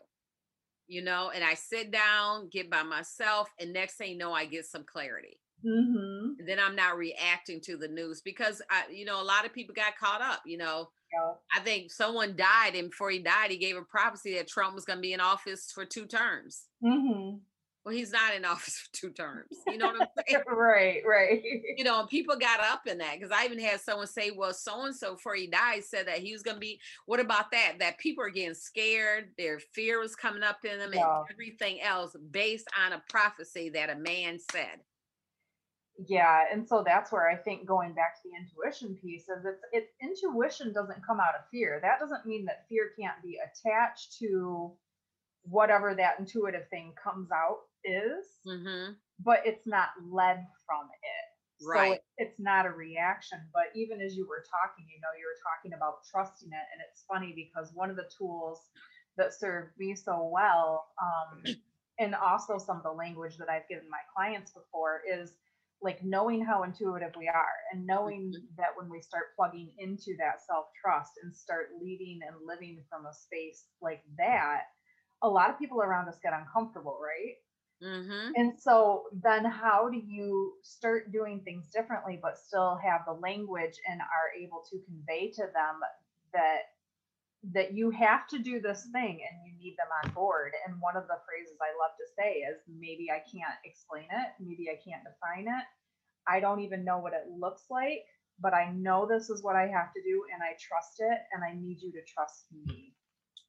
You 0.87 1.03
know? 1.03 1.31
And 1.33 1.43
i 1.43 1.55
sit 1.55 1.91
down 1.91 2.49
get 2.51 2.69
by 2.69 2.83
myself 2.83 3.49
and 3.59 3.73
next 3.73 3.95
thing 3.95 4.11
you 4.11 4.17
know 4.17 4.31
i 4.31 4.45
get 4.45 4.65
some 4.65 4.85
clarity 4.85 5.39
Mm-hmm. 5.65 6.45
then 6.45 6.60
I'm 6.60 6.75
not 6.75 6.98
reacting 6.98 7.60
to 7.62 7.77
the 7.77 7.88
news 7.88 8.22
because 8.22 8.62
I, 8.69 8.84
you 8.91 9.05
know, 9.05 9.22
a 9.22 9.24
lot 9.24 9.45
of 9.45 9.53
people 9.53 9.74
got 9.74 9.98
caught 9.98 10.22
up. 10.22 10.41
You 10.45 10.57
know, 10.57 10.89
yeah. 11.12 11.34
I 11.55 11.63
think 11.63 11.91
someone 11.91 12.36
died, 12.36 12.75
and 12.75 12.89
before 12.89 13.10
he 13.10 13.19
died, 13.19 13.51
he 13.51 13.57
gave 13.57 13.75
a 13.75 13.81
prophecy 13.81 14.36
that 14.36 14.48
Trump 14.48 14.75
was 14.75 14.86
going 14.86 14.98
to 14.98 15.01
be 15.01 15.13
in 15.13 15.19
office 15.19 15.72
for 15.74 15.86
two 15.86 16.05
terms. 16.05 16.65
Mm-hmm 16.84 17.38
well, 17.86 17.93
he's 17.93 18.12
not 18.12 18.36
in 18.36 18.43
office 18.45 18.77
for 18.79 18.93
two 18.93 19.12
terms. 19.12 19.55
You 19.67 19.77
know 19.77 19.88
what 19.88 20.01
I'm 20.01 20.07
saying? 20.27 20.43
right, 20.48 21.01
right. 21.07 21.41
You 21.77 21.84
know, 21.84 22.00
and 22.00 22.10
people 22.10 22.36
got 22.36 22.60
up 22.60 22.88
in 22.88 22.98
that 22.98 23.15
because 23.15 23.31
I 23.31 23.45
even 23.45 23.60
had 23.60 23.79
someone 23.79 24.07
say, 24.07 24.31
well, 24.31 24.53
so 24.53 24.86
and 24.86 24.95
so 24.95 25.13
before 25.13 25.36
he 25.36 25.48
died 25.48 25.84
said 25.84 26.07
that 26.07 26.19
he 26.19 26.34
was 26.34 26.41
going 26.41 26.55
to 26.55 26.62
be, 26.62 26.79
what 27.05 27.19
about 27.19 27.51
that? 27.51 27.75
That 27.79 28.00
people 28.00 28.24
are 28.24 28.29
getting 28.29 28.55
scared, 28.55 29.29
their 29.38 29.60
fear 29.60 30.00
was 30.00 30.15
coming 30.15 30.43
up 30.43 30.65
in 30.65 30.79
them, 30.79 30.91
yeah. 30.93 31.19
and 31.19 31.25
everything 31.31 31.81
else 31.81 32.15
based 32.31 32.67
on 32.84 32.93
a 32.93 33.03
prophecy 33.10 33.69
that 33.69 33.91
a 33.91 33.95
man 33.95 34.39
said. 34.51 34.79
Yeah, 35.97 36.43
and 36.51 36.67
so 36.67 36.83
that's 36.85 37.11
where 37.11 37.29
I 37.29 37.35
think 37.35 37.65
going 37.65 37.93
back 37.93 38.21
to 38.21 38.29
the 38.29 38.35
intuition 38.35 38.97
piece 39.01 39.23
is 39.23 39.45
it's 39.45 39.63
it's 39.71 39.91
intuition 40.01 40.73
doesn't 40.73 41.05
come 41.05 41.19
out 41.19 41.35
of 41.39 41.47
fear. 41.49 41.79
That 41.81 41.99
doesn't 41.99 42.25
mean 42.25 42.45
that 42.45 42.65
fear 42.67 42.91
can't 42.99 43.21
be 43.23 43.37
attached 43.39 44.17
to 44.19 44.73
whatever 45.43 45.95
that 45.95 46.19
intuitive 46.19 46.67
thing 46.69 46.93
comes 47.01 47.29
out 47.31 47.59
is, 47.83 48.25
mm-hmm. 48.45 48.93
but 49.23 49.39
it's 49.45 49.65
not 49.65 49.89
led 50.09 50.45
from 50.65 50.89
it. 50.91 51.65
Right. 51.65 51.87
So 51.87 51.93
it, 51.93 52.03
it's 52.17 52.39
not 52.39 52.65
a 52.65 52.71
reaction. 52.71 53.39
But 53.53 53.65
even 53.75 54.01
as 54.01 54.15
you 54.15 54.27
were 54.27 54.43
talking, 54.49 54.85
you 54.89 54.99
know, 54.99 55.13
you 55.17 55.25
were 55.25 55.39
talking 55.39 55.73
about 55.77 56.03
trusting 56.11 56.49
it. 56.49 56.65
And 56.73 56.81
it's 56.89 57.05
funny 57.07 57.33
because 57.35 57.71
one 57.73 57.89
of 57.89 57.95
the 57.95 58.09
tools 58.17 58.59
that 59.17 59.33
served 59.33 59.71
me 59.77 59.95
so 59.95 60.29
well, 60.31 60.87
um, 61.01 61.55
and 61.99 62.15
also 62.15 62.57
some 62.57 62.77
of 62.77 62.83
the 62.83 62.91
language 62.91 63.37
that 63.37 63.49
I've 63.49 63.67
given 63.69 63.89
my 63.89 64.03
clients 64.13 64.51
before 64.51 65.01
is 65.07 65.31
like 65.82 66.03
knowing 66.03 66.44
how 66.44 66.63
intuitive 66.63 67.13
we 67.17 67.27
are 67.27 67.55
and 67.72 67.86
knowing 67.86 68.32
mm-hmm. 68.32 68.46
that 68.58 68.70
when 68.75 68.89
we 68.89 69.01
start 69.01 69.36
plugging 69.36 69.72
into 69.77 70.15
that 70.17 70.41
self 70.48 70.65
trust 70.79 71.12
and 71.24 71.36
start 71.36 71.70
leading 71.82 72.20
and 72.27 72.36
living 72.46 72.84
from 72.89 73.05
a 73.05 73.13
space 73.13 73.65
like 73.82 74.01
that, 74.17 74.63
a 75.22 75.29
lot 75.29 75.50
of 75.50 75.60
people 75.60 75.82
around 75.82 76.08
us 76.08 76.17
get 76.24 76.34
uncomfortable, 76.34 76.98
right? 77.01 77.36
Mm-hmm. 77.84 78.32
And 78.36 78.53
so 78.60 79.03
then 79.22 79.44
how 79.44 79.89
do 79.89 79.98
you 79.98 80.53
start 80.63 81.12
doing 81.12 81.41
things 81.44 81.70
differently 81.74 82.17
but 82.22 82.38
still 82.38 82.79
have 82.84 83.01
the 83.05 83.13
language 83.13 83.75
and 83.89 84.00
are 84.00 84.41
able 84.41 84.63
to 84.72 84.79
convey 84.86 85.32
to 85.32 85.41
them 85.41 85.82
that 86.34 86.60
that 87.53 87.73
you 87.73 87.91
have 87.91 88.27
to 88.29 88.39
do 88.39 88.59
this 88.59 88.87
thing 88.91 89.21
and 89.21 89.35
you 89.45 89.53
need 89.59 89.75
them 89.77 89.87
on 90.03 90.11
board. 90.11 90.53
And 90.65 90.75
one 90.81 90.97
of 90.97 91.03
the 91.03 91.19
phrases 91.27 91.57
I 91.61 91.75
love 91.77 91.93
to 91.97 92.07
say 92.17 92.39
is 92.39 92.57
maybe 92.67 93.09
I 93.11 93.19
can't 93.19 93.59
explain 93.63 94.05
it, 94.11 94.29
maybe 94.39 94.69
I 94.69 94.79
can't 94.81 95.03
define 95.03 95.47
it. 95.47 95.65
I 96.27 96.39
don't 96.39 96.61
even 96.61 96.83
know 96.83 96.97
what 96.97 97.13
it 97.13 97.29
looks 97.37 97.65
like, 97.69 98.05
but 98.39 98.53
I 98.53 98.71
know 98.71 99.05
this 99.05 99.29
is 99.29 99.43
what 99.43 99.55
I 99.55 99.67
have 99.67 99.93
to 99.93 100.01
do 100.01 100.25
and 100.33 100.41
I 100.41 100.57
trust 100.59 100.99
it 100.99 101.19
and 101.33 101.43
I 101.43 101.53
need 101.53 101.81
you 101.81 101.91
to 101.91 102.01
trust 102.07 102.45
me. 102.65 102.93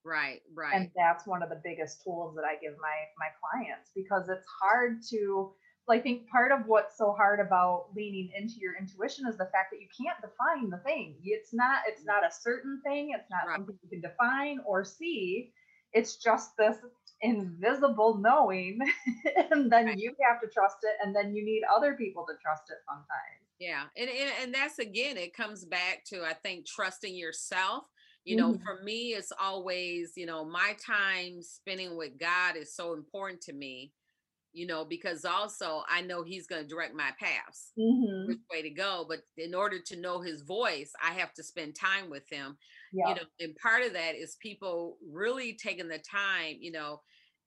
Right, 0.04 0.42
right. 0.54 0.74
And 0.74 0.90
that's 0.94 1.26
one 1.26 1.42
of 1.42 1.48
the 1.48 1.60
biggest 1.64 2.04
tools 2.04 2.36
that 2.36 2.44
I 2.44 2.54
give 2.62 2.74
my 2.80 2.96
my 3.18 3.28
clients 3.40 3.90
because 3.94 4.28
it's 4.28 4.46
hard 4.62 5.02
to 5.10 5.52
I 5.92 6.00
think 6.00 6.28
part 6.28 6.52
of 6.52 6.66
what's 6.66 6.98
so 6.98 7.12
hard 7.12 7.40
about 7.40 7.86
leaning 7.94 8.30
into 8.36 8.54
your 8.60 8.76
intuition 8.76 9.26
is 9.26 9.36
the 9.36 9.44
fact 9.46 9.72
that 9.72 9.80
you 9.80 9.86
can't 9.96 10.20
define 10.20 10.70
the 10.70 10.78
thing. 10.78 11.16
It's 11.22 11.54
not 11.54 11.80
it's 11.86 12.04
not 12.04 12.24
a 12.24 12.32
certain 12.32 12.80
thing, 12.84 13.12
it's 13.14 13.30
not 13.30 13.46
right. 13.46 13.56
something 13.56 13.78
you 13.82 13.88
can 13.88 14.00
define 14.00 14.60
or 14.66 14.84
see. 14.84 15.52
It's 15.92 16.16
just 16.16 16.56
this 16.56 16.76
invisible 17.22 18.18
knowing 18.18 18.78
and 19.50 19.72
then 19.72 19.86
right. 19.86 19.98
you 19.98 20.12
have 20.28 20.40
to 20.42 20.48
trust 20.48 20.78
it 20.82 20.96
and 21.02 21.14
then 21.14 21.34
you 21.34 21.44
need 21.44 21.62
other 21.74 21.94
people 21.94 22.26
to 22.28 22.34
trust 22.42 22.64
it 22.68 22.78
sometimes. 22.86 23.06
Yeah. 23.58 23.84
And, 23.96 24.10
and 24.10 24.30
and 24.42 24.54
that's 24.54 24.78
again 24.78 25.16
it 25.16 25.34
comes 25.34 25.64
back 25.64 26.04
to 26.06 26.24
I 26.24 26.34
think 26.34 26.66
trusting 26.66 27.14
yourself 27.14 27.84
you 28.24 28.34
know 28.34 28.52
mm-hmm. 28.52 28.64
for 28.64 28.82
me 28.82 29.10
it's 29.10 29.32
always 29.40 30.12
you 30.16 30.26
know 30.26 30.44
my 30.44 30.76
time 30.84 31.40
spending 31.40 31.96
with 31.96 32.18
god 32.18 32.56
is 32.56 32.74
so 32.74 32.92
important 32.92 33.40
to 33.40 33.52
me 33.52 33.92
you 34.56 34.66
know 34.66 34.84
because 34.84 35.24
also 35.24 35.82
i 35.88 36.00
know 36.00 36.22
he's 36.22 36.46
going 36.46 36.62
to 36.62 36.68
direct 36.68 36.94
my 36.94 37.10
paths 37.20 37.72
mm-hmm. 37.78 38.26
which 38.26 38.38
way 38.50 38.62
to 38.62 38.70
go 38.70 39.04
but 39.08 39.18
in 39.36 39.54
order 39.54 39.78
to 39.78 40.00
know 40.00 40.20
his 40.20 40.42
voice 40.42 40.92
i 41.04 41.12
have 41.12 41.32
to 41.34 41.42
spend 41.42 41.74
time 41.74 42.08
with 42.08 42.24
him 42.30 42.56
yeah. 42.92 43.08
you 43.08 43.14
know 43.14 43.22
and 43.40 43.54
part 43.56 43.82
of 43.82 43.92
that 43.92 44.14
is 44.14 44.36
people 44.40 44.96
really 45.12 45.56
taking 45.62 45.88
the 45.88 45.98
time 45.98 46.56
you 46.58 46.72
know 46.72 47.00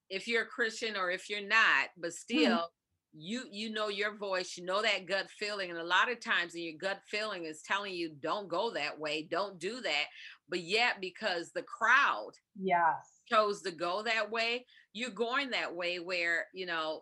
if 0.09 0.27
you're 0.27 0.43
a 0.43 0.47
christian 0.47 0.95
or 0.95 1.09
if 1.09 1.29
you're 1.29 1.47
not 1.47 1.89
but 1.97 2.11
mm-hmm. 2.11 2.37
still 2.37 2.57
mm-hmm 2.57 2.73
you 3.13 3.43
you 3.51 3.71
know 3.71 3.89
your 3.89 4.15
voice 4.15 4.55
you 4.55 4.63
know 4.63 4.81
that 4.81 5.07
gut 5.07 5.27
feeling 5.39 5.69
and 5.69 5.79
a 5.79 5.83
lot 5.83 6.11
of 6.11 6.19
times 6.19 6.53
and 6.53 6.63
your 6.63 6.77
gut 6.79 6.99
feeling 7.09 7.45
is 7.45 7.63
telling 7.63 7.93
you 7.93 8.11
don't 8.21 8.47
go 8.47 8.71
that 8.71 8.99
way 8.99 9.27
don't 9.31 9.59
do 9.59 9.81
that 9.81 10.05
but 10.47 10.59
yet 10.59 10.95
because 11.01 11.51
the 11.51 11.63
crowd 11.63 12.31
yes 12.55 13.18
chose 13.29 13.61
to 13.61 13.71
go 13.71 14.01
that 14.03 14.29
way 14.29 14.65
you're 14.93 15.09
going 15.09 15.49
that 15.49 15.75
way 15.75 15.97
where 15.97 16.45
you 16.53 16.65
know 16.65 17.01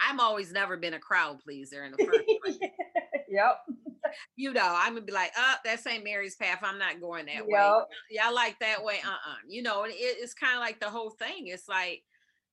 i'm 0.00 0.20
always 0.20 0.52
never 0.52 0.76
been 0.76 0.94
a 0.94 0.98
crowd 0.98 1.38
pleaser 1.40 1.84
in 1.84 1.92
the 1.92 2.04
first 2.04 2.20
place 2.42 2.58
yep 3.28 3.58
you 4.36 4.52
know 4.52 4.74
i'm 4.78 4.94
gonna 4.94 5.04
be 5.04 5.12
like 5.12 5.32
oh 5.36 5.54
that's 5.64 5.84
st 5.84 6.02
mary's 6.02 6.36
path 6.36 6.60
i'm 6.62 6.78
not 6.78 7.00
going 7.00 7.26
that 7.26 7.34
yep. 7.34 7.46
way 7.46 7.80
yeah 8.10 8.26
i 8.26 8.30
like 8.30 8.58
that 8.58 8.82
way 8.82 8.96
uh-uh 9.04 9.36
you 9.48 9.62
know 9.62 9.84
it, 9.84 9.94
it's 9.96 10.34
kind 10.34 10.54
of 10.54 10.60
like 10.60 10.80
the 10.80 10.88
whole 10.88 11.10
thing 11.10 11.48
it's 11.48 11.68
like 11.68 12.02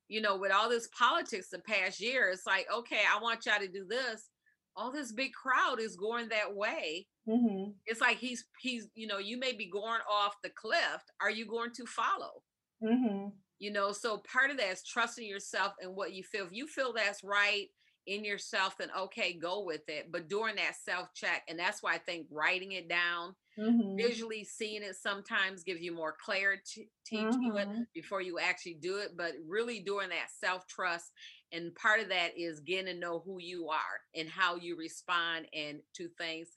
you 0.08 0.22
know, 0.22 0.38
with 0.38 0.51
all 0.51 0.70
this 0.70 0.88
politics 0.98 1.50
the 1.50 1.60
past 1.60 2.00
year, 2.00 2.29
it's 2.29 2.46
like, 2.46 2.67
okay, 2.74 3.01
I 3.12 3.22
want 3.22 3.46
y'all 3.46 3.60
to 3.60 3.67
do 3.67 3.86
this. 3.89 4.29
All 4.75 4.91
this 4.91 5.12
big 5.12 5.32
crowd 5.34 5.79
is 5.79 5.96
going 5.96 6.29
that 6.29 6.53
way. 6.53 7.08
Mm-hmm. 7.27 7.72
It's 7.86 8.01
like 8.01 8.17
he's 8.17 8.46
he's 8.60 8.88
you 8.94 9.08
know 9.08 9.20
you 9.20 9.39
may 9.39 9.53
be 9.53 9.70
going 9.70 10.01
off 10.12 10.36
the 10.44 10.50
cliff. 10.50 11.01
Are 11.22 11.32
you 11.32 11.48
going 11.48 11.72
to 11.75 11.86
follow? 11.86 12.44
Mm-hmm. 12.84 13.29
You 13.60 13.72
know, 13.72 13.91
so 13.91 14.22
part 14.32 14.51
of 14.51 14.58
that 14.58 14.72
is 14.72 14.84
trusting 14.84 15.25
yourself 15.25 15.74
and 15.82 15.96
what 15.96 16.13
you 16.13 16.24
feel. 16.24 16.46
If 16.46 16.51
you 16.51 16.67
feel 16.67 16.94
that's 16.94 17.24
right 17.24 17.67
in 18.05 18.25
yourself, 18.25 18.77
then 18.77 18.89
okay, 18.98 19.34
go 19.34 19.63
with 19.63 19.88
it. 19.88 20.12
But 20.12 20.27
during 20.27 20.58
that 20.58 20.75
self 20.75 21.13
check, 21.13 21.44
and 21.48 21.58
that's 21.58 21.82
why 21.82 21.94
I 21.94 21.98
think 22.00 22.27
writing 22.29 22.74
it 22.74 22.89
down 22.89 23.36
Mm-hmm. 23.58 23.96
Visually 23.96 24.44
seeing 24.44 24.84
it 24.84 24.96
sometimes 24.96 25.63
gives 25.63 25.82
you 25.82 25.94
more 25.94 26.15
clarity 26.24 26.89
mm-hmm. 27.12 27.32
to 27.32 27.58
it 27.58 27.67
mm-hmm. 27.70 27.82
before 27.94 28.22
you 28.22 28.38
actually 28.38 28.77
do 28.82 28.98
it, 28.98 29.12
but 29.15 29.32
really 29.48 29.79
doing 29.79 30.10
that 30.10 30.29
self 30.44 30.67
trust. 30.67 31.12
And 31.53 31.74
part 31.75 32.01
of 32.01 32.10
that 32.10 32.38
is 32.38 32.60
getting 32.60 32.94
to 32.94 33.00
know 33.00 33.22
who 33.25 33.38
you 33.39 33.70
are 33.70 33.79
and 34.13 34.27
how 34.27 34.55
you 34.58 34.75
respond 34.77 35.46
and 35.53 35.79
to 35.94 36.10
things. 36.17 36.50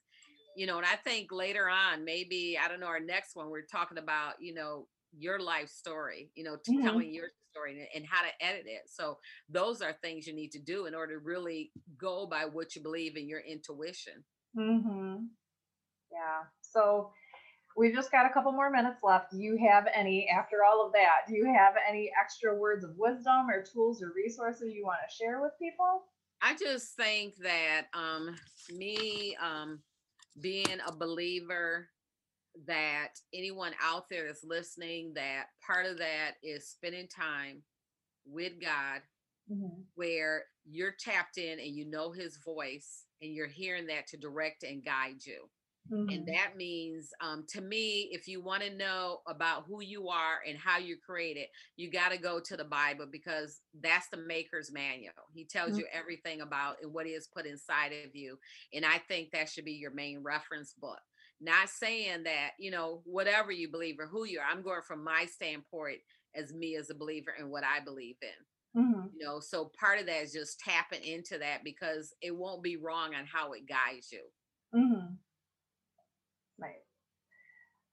You 0.56 0.66
know, 0.66 0.78
and 0.78 0.86
I 0.86 0.96
think 0.96 1.28
later 1.30 1.68
on, 1.68 2.04
maybe, 2.04 2.58
I 2.62 2.66
don't 2.66 2.80
know, 2.80 2.86
our 2.86 2.98
next 2.98 3.36
one, 3.36 3.48
we're 3.48 3.62
talking 3.62 3.98
about, 3.98 4.34
you 4.40 4.54
know, 4.54 4.88
your 5.16 5.38
life 5.40 5.68
story, 5.68 6.30
you 6.34 6.44
know, 6.44 6.56
mm-hmm. 6.56 6.84
telling 6.84 7.12
your 7.12 7.28
story 7.50 7.88
and 7.94 8.04
how 8.06 8.22
to 8.22 8.44
edit 8.44 8.64
it. 8.66 8.82
So 8.86 9.18
those 9.48 9.82
are 9.82 9.92
things 9.92 10.26
you 10.26 10.34
need 10.34 10.52
to 10.52 10.60
do 10.60 10.86
in 10.86 10.94
order 10.94 11.14
to 11.14 11.24
really 11.24 11.72
go 11.98 12.26
by 12.26 12.44
what 12.44 12.76
you 12.76 12.82
believe 12.82 13.16
in 13.16 13.28
your 13.28 13.40
intuition. 13.40 14.24
Mm-hmm. 14.56 15.24
Yeah. 16.12 16.44
So 16.60 17.10
we've 17.76 17.94
just 17.94 18.10
got 18.10 18.26
a 18.26 18.30
couple 18.32 18.52
more 18.52 18.70
minutes 18.70 19.00
left. 19.02 19.30
Do 19.30 19.38
you 19.38 19.58
have 19.70 19.86
any, 19.94 20.28
after 20.28 20.58
all 20.68 20.84
of 20.84 20.92
that, 20.92 21.28
do 21.28 21.34
you 21.34 21.46
have 21.46 21.74
any 21.88 22.10
extra 22.20 22.54
words 22.54 22.84
of 22.84 22.90
wisdom 22.96 23.48
or 23.48 23.62
tools 23.62 24.02
or 24.02 24.12
resources 24.14 24.72
you 24.74 24.84
want 24.84 24.98
to 25.08 25.14
share 25.16 25.40
with 25.40 25.52
people? 25.60 26.04
I 26.40 26.54
just 26.54 26.96
think 26.96 27.36
that 27.42 27.86
um, 27.94 28.36
me 28.70 29.36
um, 29.42 29.80
being 30.40 30.78
a 30.86 30.92
believer 30.92 31.88
that 32.66 33.14
anyone 33.32 33.72
out 33.82 34.08
there 34.10 34.26
that's 34.26 34.44
listening, 34.44 35.12
that 35.14 35.46
part 35.66 35.86
of 35.86 35.98
that 35.98 36.32
is 36.42 36.68
spending 36.68 37.08
time 37.08 37.62
with 38.26 38.52
God, 38.60 39.00
mm-hmm. 39.50 39.80
where 39.94 40.44
you're 40.64 40.94
tapped 40.98 41.38
in 41.38 41.58
and 41.58 41.74
you 41.74 41.88
know 41.88 42.12
his 42.12 42.38
voice 42.44 43.04
and 43.22 43.32
you're 43.32 43.48
hearing 43.48 43.86
that 43.86 44.06
to 44.08 44.16
direct 44.16 44.62
and 44.62 44.84
guide 44.84 45.24
you. 45.24 45.48
Mm-hmm. 45.92 46.10
And 46.10 46.28
that 46.28 46.56
means, 46.56 47.10
um, 47.22 47.46
to 47.50 47.62
me, 47.62 48.10
if 48.12 48.28
you 48.28 48.42
want 48.42 48.62
to 48.62 48.74
know 48.74 49.20
about 49.26 49.64
who 49.66 49.82
you 49.82 50.08
are 50.08 50.40
and 50.46 50.58
how 50.58 50.76
you 50.78 50.96
create 50.98 51.38
it, 51.38 51.48
you 51.76 51.90
got 51.90 52.12
to 52.12 52.18
go 52.18 52.40
to 52.40 52.56
the 52.56 52.64
Bible 52.64 53.06
because 53.10 53.60
that's 53.80 54.08
the 54.10 54.18
maker's 54.18 54.70
manual. 54.70 55.12
He 55.32 55.46
tells 55.46 55.70
mm-hmm. 55.70 55.80
you 55.80 55.86
everything 55.92 56.42
about 56.42 56.76
and 56.82 56.92
what 56.92 57.06
is 57.06 57.28
put 57.34 57.46
inside 57.46 57.92
of 58.04 58.14
you. 58.14 58.38
And 58.74 58.84
I 58.84 58.98
think 58.98 59.30
that 59.30 59.48
should 59.48 59.64
be 59.64 59.72
your 59.72 59.92
main 59.92 60.22
reference 60.22 60.74
book. 60.78 61.00
Not 61.40 61.68
saying 61.68 62.24
that, 62.24 62.50
you 62.58 62.70
know, 62.70 63.02
whatever 63.04 63.52
you 63.52 63.70
believe 63.70 64.00
or 64.00 64.06
who 64.06 64.24
you 64.24 64.40
are, 64.40 64.46
I'm 64.50 64.62
going 64.62 64.82
from 64.82 65.04
my 65.04 65.26
standpoint 65.26 65.98
as 66.34 66.52
me 66.52 66.76
as 66.76 66.90
a 66.90 66.94
believer 66.94 67.32
and 67.38 67.50
what 67.50 67.64
I 67.64 67.80
believe 67.84 68.16
in. 68.22 68.82
Mm-hmm. 68.82 69.06
You 69.16 69.24
know, 69.24 69.40
so 69.40 69.70
part 69.78 70.00
of 70.00 70.06
that 70.06 70.22
is 70.22 70.32
just 70.32 70.60
tapping 70.60 71.02
into 71.02 71.38
that 71.38 71.64
because 71.64 72.12
it 72.20 72.34
won't 72.36 72.62
be 72.62 72.76
wrong 72.76 73.14
on 73.14 73.24
how 73.24 73.52
it 73.52 73.68
guides 73.68 74.10
you. 74.12 74.22
Mm-hmm. 74.74 75.14
Right. 76.58 76.82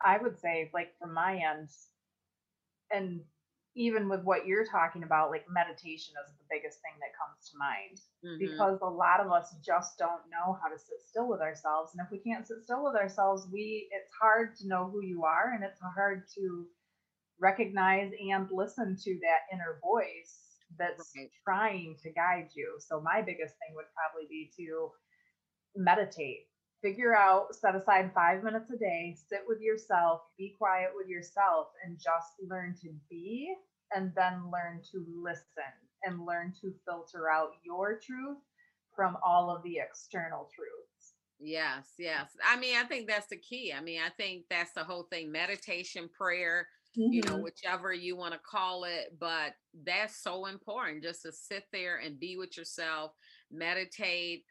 I 0.04 0.18
would 0.18 0.40
say, 0.40 0.70
like 0.74 0.90
from 1.00 1.14
my 1.14 1.34
end, 1.36 1.70
and 2.92 3.22
even 3.76 4.08
with 4.08 4.24
what 4.24 4.48
you're 4.48 4.66
talking 4.66 5.04
about, 5.04 5.30
like 5.30 5.46
meditation 5.52 6.16
is 6.24 6.32
the 6.32 6.48
biggest 6.50 6.80
thing 6.80 6.96
that 7.04 7.12
comes 7.20 7.52
to 7.52 7.58
mind 7.60 8.00
mm-hmm. 8.24 8.40
because 8.40 8.80
a 8.82 8.90
lot 8.90 9.20
of 9.20 9.32
us 9.32 9.54
just 9.66 9.98
don't 9.98 10.24
know 10.32 10.58
how 10.62 10.70
to 10.70 10.80
sit 10.80 11.04
still 11.06 11.28
with 11.28 11.42
ourselves. 11.42 11.92
And 11.92 12.04
if 12.04 12.10
we 12.10 12.20
can't 12.20 12.48
sit 12.48 12.64
still 12.64 12.84
with 12.84 12.96
ourselves, 12.96 13.48
we 13.52 13.90
it's 13.92 14.12
hard 14.20 14.56
to 14.58 14.68
know 14.68 14.90
who 14.90 15.04
you 15.04 15.26
are 15.26 15.52
and 15.54 15.64
it's 15.64 15.82
hard 15.96 16.24
to 16.36 16.66
recognize 17.40 18.12
and 18.32 18.48
listen 18.50 18.96
to 18.96 19.20
that 19.22 19.52
inner 19.52 19.80
voice 19.84 20.40
that's 20.80 21.12
right. 21.16 21.30
trying 21.44 21.98
to 22.04 22.12
guide 22.12 22.50
you. 22.56 22.78
So 22.80 23.02
my 23.02 23.22
biggest 23.22 23.56
thing 23.60 23.76
would 23.76 23.92
probably 23.94 24.28
be 24.30 24.52
to 24.58 24.92
meditate 25.76 26.48
figure 26.86 27.16
out, 27.16 27.56
set 27.56 27.76
aside 27.76 28.12
five 28.14 28.44
minutes 28.44 28.70
a 28.70 28.78
day, 28.78 29.18
sit 29.28 29.42
with 29.48 29.60
yourself, 29.60 30.22
be 30.38 30.54
quiet 30.56 30.90
with 30.96 31.08
yourself, 31.08 31.70
and 31.84 31.98
just 31.98 32.34
learn 32.48 32.76
to 32.80 32.90
be 33.10 33.52
and 33.96 34.12
then 34.16 34.52
learn 34.52 34.82
to 34.92 35.04
listen 35.24 35.74
and 36.04 36.26
learn 36.26 36.54
to 36.62 36.72
filter 36.88 37.28
out 37.32 37.50
your 37.64 38.00
truth 38.06 38.38
from 38.96 39.18
all 39.26 39.50
of 39.50 39.64
the 39.64 39.80
external 39.80 40.48
truths. 40.56 41.14
Yes, 41.40 41.94
yes. 41.98 42.30
I 42.48 42.56
mean, 42.58 42.76
I 42.78 42.84
think 42.84 43.08
that's 43.08 43.28
the 43.28 43.38
key. 43.38 43.74
I 43.76 43.82
mean, 43.82 44.00
I 44.06 44.10
think 44.10 44.44
that's 44.50 44.72
the 44.74 44.84
whole 44.84 45.08
thing 45.12 45.32
meditation, 45.32 46.08
prayer, 46.16 46.68
mm-hmm. 46.98 47.12
you 47.12 47.24
know, 47.24 47.34
mm-hmm. 47.34 47.44
whichever 47.44 47.94
you 47.94 48.16
want 48.16 48.34
to 48.34 48.40
call 48.40 48.84
it. 48.84 49.18
But 49.20 49.54
that's 49.84 50.22
so 50.22 50.46
important 50.46 51.04
just 51.04 51.24
to 51.24 51.32
sit 51.32 51.64
there 51.74 51.98
and 51.98 52.20
be 52.20 52.38
with 52.38 52.58
yourself, 52.58 53.12
meditate, 53.52 54.44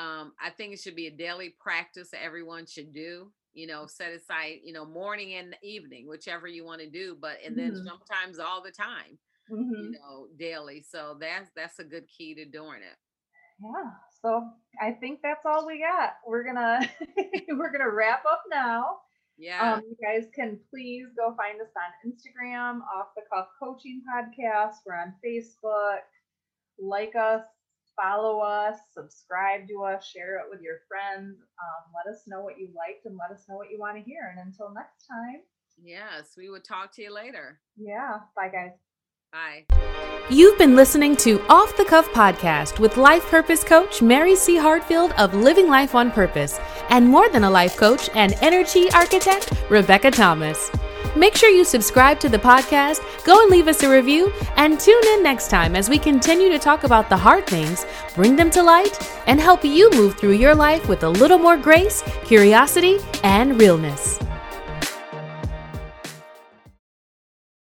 um, 0.00 0.32
I 0.42 0.50
think 0.50 0.72
it 0.72 0.80
should 0.80 0.96
be 0.96 1.08
a 1.08 1.10
daily 1.10 1.54
practice 1.60 2.10
everyone 2.12 2.66
should 2.66 2.92
do. 2.92 3.30
You 3.52 3.66
know, 3.66 3.86
set 3.86 4.12
aside, 4.12 4.60
you 4.64 4.72
know, 4.72 4.84
morning 4.84 5.34
and 5.34 5.56
evening, 5.62 6.08
whichever 6.08 6.46
you 6.46 6.64
want 6.64 6.80
to 6.80 6.88
do, 6.88 7.16
but 7.20 7.38
and 7.44 7.58
then 7.58 7.72
mm-hmm. 7.72 7.86
sometimes 7.86 8.38
all 8.38 8.62
the 8.62 8.70
time, 8.70 9.18
mm-hmm. 9.50 9.74
you 9.74 9.90
know, 9.90 10.28
daily. 10.38 10.84
So 10.88 11.16
that's 11.20 11.50
that's 11.56 11.80
a 11.80 11.84
good 11.84 12.04
key 12.06 12.34
to 12.36 12.44
doing 12.44 12.78
it. 12.78 12.96
Yeah. 13.60 13.90
So 14.22 14.50
I 14.80 14.92
think 14.92 15.20
that's 15.22 15.44
all 15.44 15.66
we 15.66 15.80
got. 15.80 16.12
We're 16.24 16.44
gonna 16.44 16.88
we're 17.48 17.72
gonna 17.72 17.90
wrap 17.90 18.24
up 18.24 18.44
now. 18.50 18.98
Yeah. 19.36 19.74
Um, 19.74 19.82
you 19.88 19.96
guys 20.06 20.28
can 20.34 20.60
please 20.70 21.06
go 21.18 21.34
find 21.34 21.60
us 21.60 21.72
on 21.76 22.12
Instagram, 22.12 22.80
Off 22.96 23.08
the 23.16 23.22
Cuff 23.32 23.48
Coaching 23.58 24.02
Podcast. 24.06 24.74
We're 24.86 24.94
on 24.94 25.14
Facebook. 25.24 26.00
Like 26.78 27.16
us, 27.16 27.42
follow 28.00 28.40
us, 28.40 28.76
subscribe 28.92 29.68
to 29.68 29.82
us, 29.84 30.06
share 30.06 30.36
it 30.36 30.44
with 30.50 30.60
your 30.60 30.80
friends. 30.88 31.38
Um, 31.40 31.92
let 31.94 32.12
us 32.12 32.22
know 32.26 32.42
what 32.42 32.58
you 32.58 32.68
liked 32.76 33.06
and 33.06 33.16
let 33.16 33.36
us 33.36 33.44
know 33.48 33.56
what 33.56 33.70
you 33.70 33.78
want 33.78 33.96
to 33.96 34.02
hear. 34.02 34.34
And 34.34 34.46
until 34.46 34.72
next 34.72 35.06
time. 35.06 35.40
Yes, 35.82 36.34
we 36.36 36.50
will 36.50 36.60
talk 36.60 36.92
to 36.96 37.02
you 37.02 37.14
later. 37.14 37.60
Yeah. 37.76 38.18
Bye, 38.36 38.48
guys. 38.48 38.72
Bye. 39.32 39.64
You've 40.28 40.58
been 40.58 40.76
listening 40.76 41.16
to 41.16 41.40
Off 41.48 41.76
the 41.76 41.84
Cuff 41.84 42.08
Podcast 42.08 42.78
with 42.78 42.96
life 42.96 43.24
purpose 43.26 43.64
coach 43.64 44.02
Mary 44.02 44.36
C. 44.36 44.56
Hartfield 44.56 45.12
of 45.12 45.34
Living 45.34 45.68
Life 45.68 45.94
on 45.94 46.10
Purpose 46.10 46.58
and 46.88 47.06
more 47.06 47.28
than 47.28 47.44
a 47.44 47.50
life 47.50 47.76
coach 47.76 48.10
and 48.14 48.34
energy 48.40 48.90
architect, 48.92 49.52
Rebecca 49.68 50.10
Thomas. 50.10 50.70
Make 51.16 51.36
sure 51.36 51.50
you 51.50 51.64
subscribe 51.64 52.20
to 52.20 52.28
the 52.28 52.38
podcast, 52.38 53.00
go 53.24 53.42
and 53.42 53.50
leave 53.50 53.66
us 53.66 53.82
a 53.82 53.90
review, 53.90 54.32
and 54.56 54.78
tune 54.78 55.02
in 55.14 55.22
next 55.22 55.48
time 55.48 55.74
as 55.74 55.90
we 55.90 55.98
continue 55.98 56.48
to 56.50 56.58
talk 56.58 56.84
about 56.84 57.08
the 57.08 57.16
hard 57.16 57.46
things, 57.46 57.84
bring 58.14 58.36
them 58.36 58.50
to 58.50 58.62
light, 58.62 58.96
and 59.26 59.40
help 59.40 59.64
you 59.64 59.90
move 59.90 60.16
through 60.16 60.32
your 60.32 60.54
life 60.54 60.88
with 60.88 61.02
a 61.02 61.08
little 61.08 61.38
more 61.38 61.56
grace, 61.56 62.02
curiosity, 62.24 62.98
and 63.24 63.60
realness. 63.60 64.20